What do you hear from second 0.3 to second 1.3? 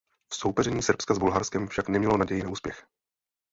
V soupeření Srbska s